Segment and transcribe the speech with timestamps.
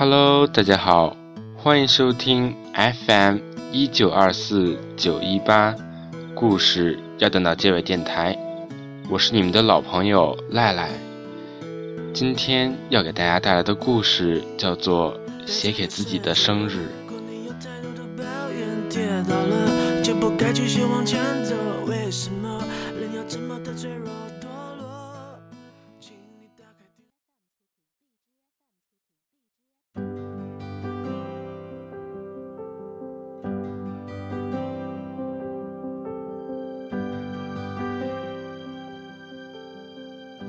[0.00, 1.14] Hello，大家好，
[1.58, 3.36] 欢迎收听 FM
[3.70, 5.74] 一九二四九一八
[6.34, 8.34] 故事要等到结尾电台，
[9.10, 10.88] 我是你们的老朋友赖赖。
[12.14, 15.14] 今天要给大家带来的故事叫做
[15.46, 16.78] 《写给自己的生日》。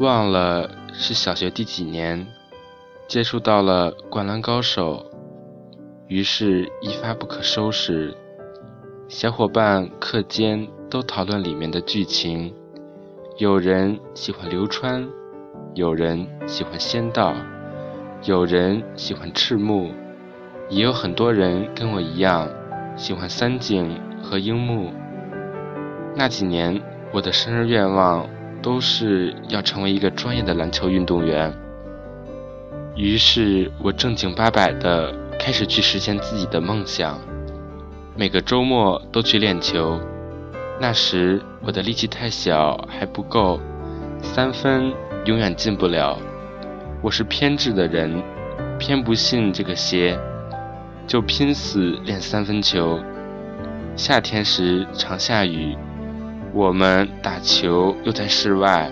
[0.02, 2.26] 忘了是小学第几年
[3.08, 5.06] 接触到了《灌篮高手》，
[6.08, 8.18] 于是，一发不可收拾。
[9.08, 12.52] 小伙伴课间都讨论里面的剧情，
[13.38, 15.08] 有人喜欢流川，
[15.76, 17.36] 有人喜欢仙道，
[18.24, 19.92] 有人喜欢赤木，
[20.68, 22.50] 也有很多人跟我一样
[22.96, 24.92] 喜欢三井和樱木。
[26.16, 26.82] 那几年，
[27.14, 28.28] 我的生日愿望。
[28.62, 31.54] 都是要成为一个专业的篮球运动员。
[32.96, 37.20] 于是我正经八百的开始去实现自己的梦想，
[38.16, 40.00] 每个周末都去练球。
[40.80, 43.60] 那时我的力气太小，还不够，
[44.22, 44.92] 三分
[45.26, 46.18] 永远进不了。
[47.02, 48.22] 我是偏执的人，
[48.78, 50.20] 偏不信这个邪，
[51.08, 53.00] 就拼死练三分球。
[53.96, 55.76] 夏天时常下雨。
[56.54, 58.92] 我们打球又在室外，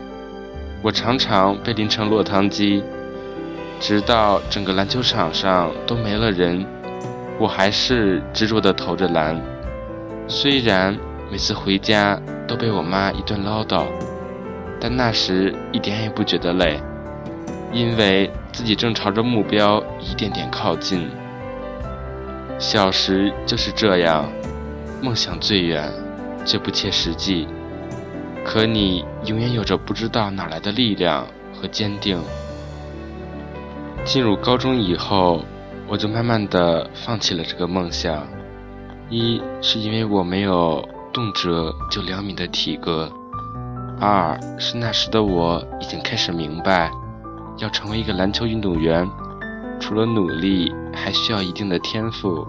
[0.82, 2.82] 我常常被淋成落汤鸡，
[3.82, 6.66] 直到整个篮球场上都没了人，
[7.38, 9.42] 我还是执着地投着篮。
[10.26, 10.98] 虽然
[11.30, 13.88] 每次回家都被我妈一顿唠叨，
[14.80, 16.80] 但那时一点也不觉得累，
[17.74, 21.10] 因为自己正朝着目标一点点靠近。
[22.58, 24.32] 小时就是这样，
[25.02, 25.92] 梦想最远。
[26.46, 27.48] 这不切实际，
[28.44, 32.20] 可你永远有着不知道哪来的力量和坚定。
[34.04, 35.44] 进入高中以后，
[35.88, 38.26] 我就慢慢的放弃了这个梦想。
[39.10, 43.12] 一是因为我没有动辄就两米的体格，
[44.00, 46.90] 二是那时的我已经开始明白，
[47.58, 49.08] 要成为一个篮球运动员，
[49.80, 52.48] 除了努力，还需要一定的天赋。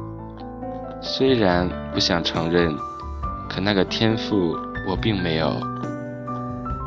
[1.02, 2.74] 虽然不想承认。
[3.50, 4.56] 可那个天赋
[4.86, 5.60] 我并没有。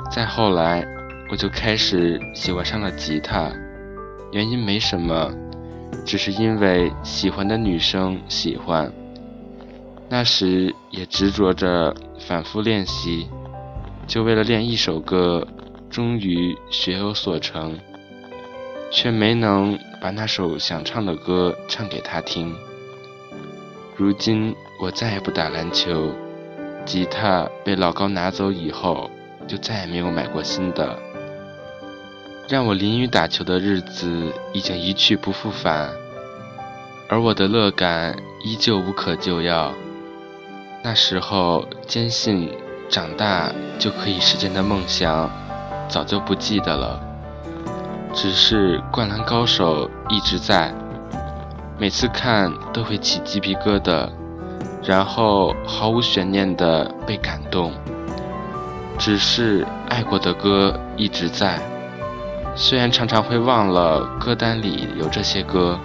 [0.09, 0.85] 再后来，
[1.29, 3.51] 我就开始喜欢上了吉他，
[4.31, 5.29] 原因没什么，
[6.05, 8.89] 只是因为喜欢的女生喜欢。
[10.07, 11.93] 那时也执着着
[12.27, 13.27] 反复练习，
[14.07, 15.45] 就为了练一首歌，
[15.89, 17.77] 终于学有所成，
[18.89, 22.55] 却没能把那首想唱的歌唱给她听。
[23.97, 26.13] 如今我再也不打篮球。
[26.85, 29.09] 吉他被老高拿走以后，
[29.47, 30.97] 就再也没有买过新的。
[32.49, 35.89] 让我淋雨打球的日子已经一去不复返，
[37.07, 39.73] 而我的乐感依旧无可救药。
[40.83, 42.51] 那时候坚信
[42.89, 43.49] 长大
[43.79, 45.31] 就可以实现的梦想，
[45.87, 46.99] 早就不记得了。
[48.13, 50.75] 只是《灌篮高手》一直在，
[51.79, 54.09] 每次看都会起鸡皮疙瘩。
[54.85, 57.71] 然后毫无悬念地被感动，
[58.99, 61.57] 只是爱过的歌一直在，
[62.53, 65.79] 虽然常常会忘了歌单里有这些歌，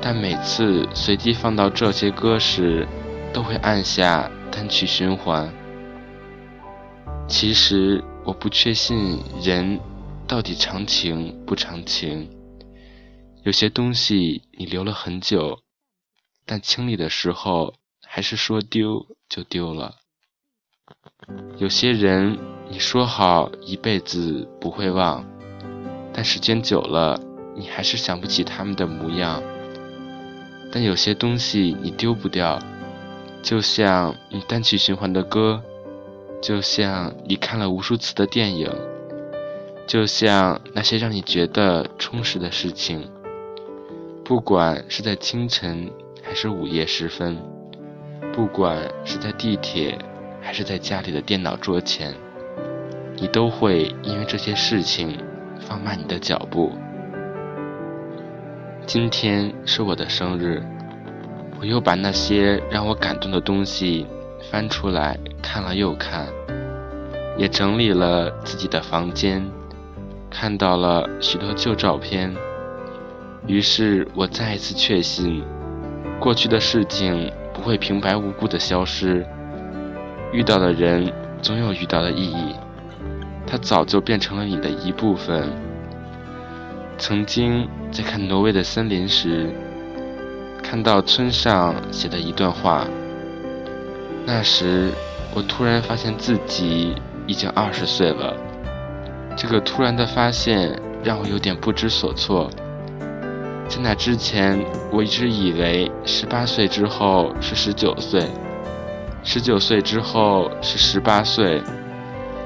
[0.00, 2.86] 但每次随机放到这些歌时，
[3.32, 5.52] 都会按下单曲循环。
[7.26, 9.80] 其实我不确信人
[10.28, 12.30] 到底长情不长情，
[13.42, 15.58] 有些东西你留了很久，
[16.46, 17.74] 但清理的时候。
[18.14, 19.96] 还是说丢就丢了。
[21.58, 22.38] 有些人
[22.70, 25.26] 你说好一辈子不会忘，
[26.12, 27.18] 但时间久了，
[27.56, 29.42] 你还是想不起他们的模样。
[30.70, 32.56] 但有些东西你丢不掉，
[33.42, 35.60] 就像你单曲循环的歌，
[36.40, 38.70] 就像你看了无数次的电影，
[39.88, 43.10] 就像那些让你觉得充实的事情，
[44.24, 45.90] 不管是在清晨
[46.22, 47.53] 还是午夜时分。
[48.34, 49.96] 不管是在地铁，
[50.42, 52.12] 还是在家里的电脑桌前，
[53.14, 55.16] 你都会因为这些事情
[55.60, 56.72] 放慢你的脚步。
[58.86, 60.60] 今天是我的生日，
[61.60, 64.04] 我又把那些让我感动的东西
[64.50, 66.26] 翻出来看了又看，
[67.38, 69.48] 也整理了自己的房间，
[70.28, 72.34] 看到了许多旧照片。
[73.46, 75.44] 于是我再一次确信，
[76.18, 79.24] 过去的事情不会平白无故的消失，
[80.32, 81.10] 遇到的人
[81.40, 82.54] 总有遇到的意义，
[83.46, 85.48] 它早就变成了你的一部分。
[86.98, 89.50] 曾经在看挪威的森林时，
[90.62, 92.86] 看到村上写的一段话，
[94.26, 94.90] 那时
[95.34, 96.94] 我突然发现自己
[97.26, 98.36] 已经二十岁了。
[99.36, 102.50] 这个突然的发现让我有点不知所措。
[103.66, 108.28] 在那之前，我一直以为十八岁之后是十九岁，
[109.22, 111.62] 十九岁之后是十八岁，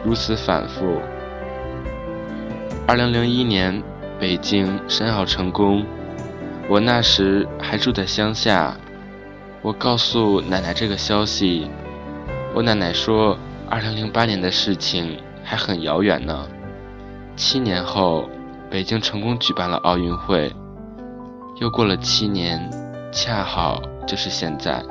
[0.05, 1.01] 如此反复。
[2.87, 3.83] 二零零一年，
[4.19, 5.85] 北京申奥成功，
[6.69, 8.75] 我那时还住在乡下。
[9.61, 11.69] 我告诉奶奶这个消息，
[12.55, 13.37] 我奶奶说，
[13.69, 16.47] 二零零八年的事情还很遥远呢。
[17.37, 18.29] 七年后，
[18.71, 20.51] 北京成功举办了奥运会。
[21.61, 22.71] 又过了七年，
[23.13, 24.85] 恰好就是现在。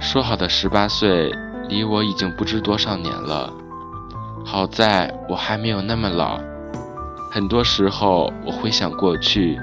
[0.00, 1.34] 说好的十八岁，
[1.68, 3.52] 离我已经不知多少年了。
[4.44, 6.38] 好在我还没有那么老。
[7.32, 9.58] 很多时候，我回想过去，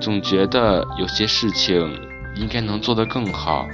[0.00, 1.98] 总觉得有些事情
[2.36, 3.66] 应该能做得更好，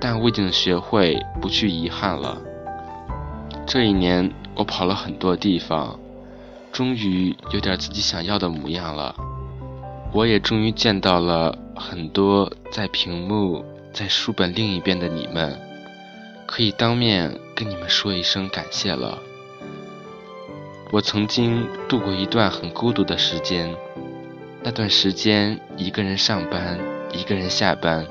[0.00, 2.38] 但我已经学会不去遗憾了。
[3.66, 4.32] 这一年。
[4.54, 5.98] 我跑了很多地方，
[6.70, 9.14] 终于有点自己想要的模样了。
[10.12, 15.58] 我也终于见到了很多在屏幕、在书本另一边的你们，
[16.46, 19.18] 可以当面跟你们说一声感谢了。
[20.90, 23.74] 我曾经度过一段很孤独的时间，
[24.62, 26.78] 那段时间一个人上班，
[27.12, 28.06] 一个人下班，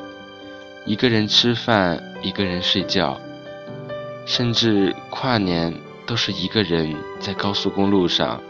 [0.86, 3.20] 一个人吃饭，一个人睡觉，
[4.26, 5.74] 甚至跨年。
[6.08, 8.42] 都是一个人在高速公路上，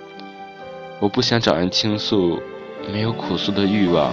[0.99, 2.41] 我不想找人倾诉，
[2.89, 4.11] 没有哭诉的欲望，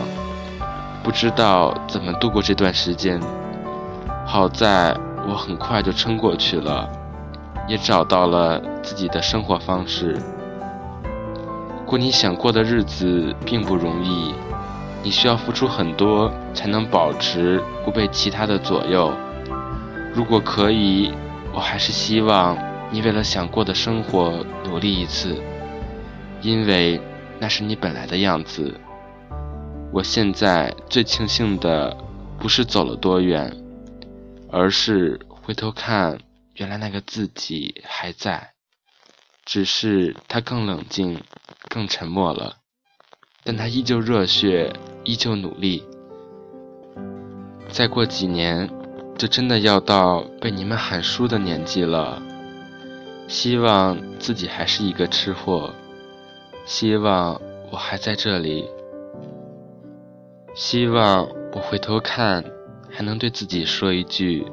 [1.03, 3.21] 不知道怎么度过这段时间。
[4.27, 4.97] 好在
[5.29, 6.89] 我很快就撑过去了，
[7.69, 10.17] 也找到了自己的生活方式。
[11.87, 14.35] 过你想过的日子并不容易，
[15.03, 19.13] 你需要付出很多才能保持不被其他的左右。
[20.13, 21.13] 如果可以，
[21.55, 22.57] 我还是希望。
[22.91, 24.33] 你为了想过的生活
[24.65, 25.37] 努力一次，
[26.41, 26.99] 因为
[27.41, 28.75] 那是你本来的样子。
[29.93, 31.97] 我现在最庆幸的
[32.39, 33.57] 不是走了多远，
[34.51, 36.19] 而是回头看，
[36.55, 38.51] 原来那个自己还在，
[39.45, 41.23] 只是他更冷静、
[41.69, 42.57] 更沉默了，
[43.45, 44.73] 但他依旧热血，
[45.05, 45.83] 依旧努力。
[47.71, 48.69] 再过几年，
[49.17, 52.23] 就真的要到被你们喊叔的年纪了。
[53.27, 55.75] 希望自己还是一个吃货，
[56.69, 58.69] 希望我还在这里，
[60.55, 62.45] 希望我回头看
[62.91, 64.47] 还能对自己说一句：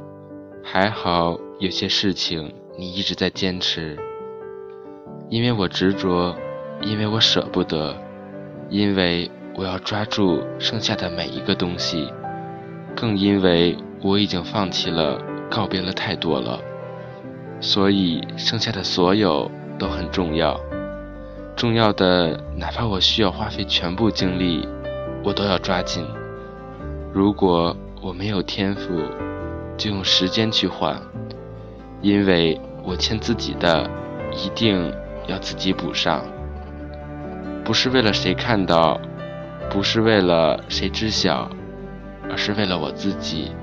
[0.63, 3.99] 还好有些事情你一直在坚持，
[5.27, 6.33] 因为我执着，
[6.81, 7.93] 因为我舍不得，
[8.69, 12.07] 因为我要抓住剩下的每一个东西，
[12.95, 16.61] 更因为我已经放弃了，告别了太多了。
[17.59, 20.57] 所以，剩下的所有都很重要，
[21.55, 24.67] 重要的，哪怕我需要花费全部精力，
[25.23, 26.05] 我都要抓紧。
[27.13, 29.01] 如果我没有天赋，
[29.77, 31.01] 就用时间去换，
[32.01, 33.89] 因为我欠自己的，
[34.33, 34.93] 一定
[35.27, 36.21] 要自己补上。
[37.63, 38.99] 不是为了谁看到，
[39.69, 41.49] 不是为了谁知晓，
[42.29, 43.53] 而是为了我自己。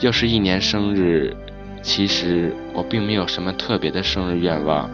[0.00, 1.36] 又是一年生日。
[1.82, 4.88] 其实我并没有什么特别的生日愿望，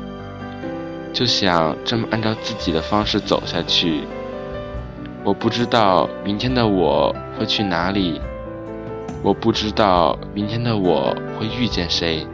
[1.12, 4.02] 就想这么按照自己的方式走下去。
[5.24, 8.20] 我不知道明天的我会去哪里，
[9.22, 12.26] 我不知道明天的我会遇见谁，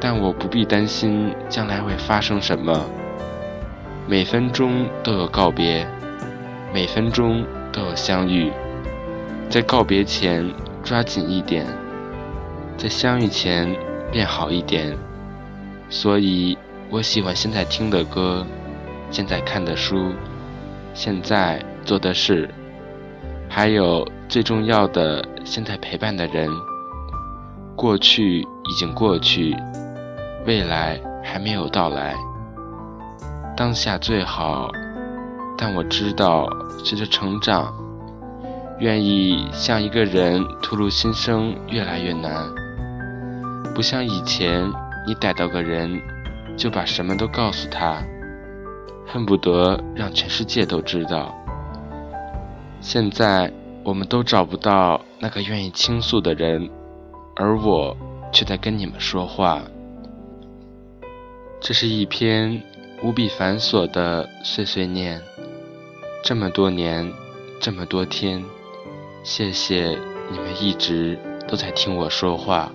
[0.00, 2.84] 但我不必担心将来会发生什么。
[4.06, 5.86] 每分钟都有告别，
[6.72, 8.52] 每分钟都有相遇，
[9.48, 10.50] 在告别前
[10.82, 11.66] 抓紧一点。
[12.76, 13.74] 在相遇前
[14.12, 14.96] 变好一点，
[15.90, 16.56] 所以
[16.90, 18.46] 我喜欢现在听的歌，
[19.10, 20.12] 现在看的书，
[20.94, 22.48] 现在做的事，
[23.46, 26.48] 还有最重要的，现在陪伴的人。
[27.76, 29.54] 过去已经过去，
[30.46, 32.16] 未来还没有到来。
[33.54, 34.70] 当下最好，
[35.58, 36.48] 但我知道，
[36.82, 37.70] 随着成长，
[38.78, 42.48] 愿意向一个人吐露心声越来越难。
[43.74, 44.72] 不像以前，
[45.06, 46.00] 你逮到个人，
[46.58, 48.02] 就把什么都告诉他。
[49.06, 51.34] 恨不得让全世界都知道。
[52.82, 53.50] 现在
[53.82, 56.68] 我们都找不到那个愿意倾诉的人，
[57.36, 57.96] 而我
[58.30, 59.62] 却在跟你们说话。
[61.60, 62.62] 这是一篇
[63.02, 65.22] 无比繁琐的碎碎念。
[66.22, 67.10] 这么多年，
[67.60, 68.44] 这么多天，
[69.22, 69.98] 谢谢
[70.30, 72.70] 你们一直都在听我说话。